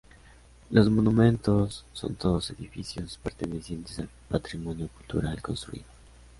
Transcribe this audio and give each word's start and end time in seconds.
Los 0.71 0.89
monumentos 0.89 1.85
son 1.93 2.15
todos 2.15 2.49
edificios 2.49 3.19
pertenecientes 3.21 3.99
al 3.99 4.09
patrimonio 4.29 4.87
cultural 4.87 5.39
construido. 5.43 5.85